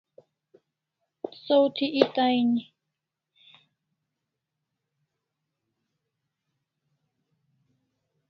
[1.43, 2.61] Saw thi eta aini